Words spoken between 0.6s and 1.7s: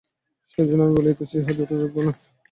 জন্যই আমি বলিতেছি, ইহা